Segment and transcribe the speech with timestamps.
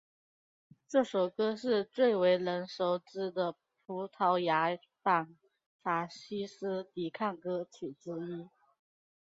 [0.87, 3.55] 这首歌是最为人熟知的
[3.85, 4.69] 葡萄牙
[5.03, 5.37] 反
[5.83, 8.49] 法西斯抵抗歌曲之一。